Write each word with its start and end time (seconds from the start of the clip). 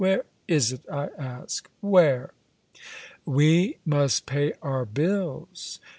Where 0.01 0.25
is 0.47 0.71
it, 0.71 0.83
I 0.91 1.09
ask 1.15 1.69
where?" 1.79 2.31
"We 3.23 3.77
must 3.85 4.25
pay 4.25 4.53
our 4.59 4.83
bills." 4.83 5.79